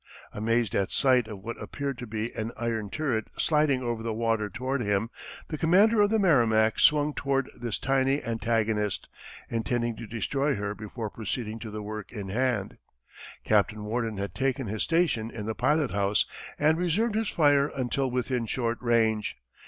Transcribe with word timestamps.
Amazed 0.33 0.73
at 0.73 0.89
sight 0.89 1.27
of 1.27 1.41
what 1.43 1.61
appeared 1.61 1.99
to 1.99 2.07
be 2.07 2.33
an 2.33 2.51
iron 2.57 2.89
turret 2.89 3.27
sliding 3.37 3.83
over 3.83 4.01
the 4.01 4.15
water 4.15 4.49
toward 4.49 4.81
him, 4.81 5.11
the 5.49 5.59
commander 5.59 6.01
of 6.01 6.09
the 6.09 6.17
Merrimac 6.17 6.79
swung 6.79 7.13
toward 7.13 7.51
this 7.55 7.77
tiny 7.77 8.23
antagonist, 8.23 9.09
intending 9.47 9.95
to 9.97 10.07
destroy 10.07 10.55
her 10.55 10.73
before 10.73 11.11
proceeding 11.11 11.59
to 11.59 11.69
the 11.69 11.83
work 11.83 12.11
in 12.11 12.29
hand. 12.29 12.79
Captain 13.43 13.85
Worden 13.85 14.17
had 14.17 14.33
taken 14.33 14.65
his 14.65 14.81
station 14.81 15.29
in 15.29 15.45
the 15.45 15.53
pilot 15.53 15.91
house, 15.91 16.25
and 16.57 16.79
reserved 16.79 17.13
his 17.13 17.29
fire 17.29 17.67
until 17.67 18.09
within 18.09 18.47
short 18.47 18.79
range. 18.81 19.37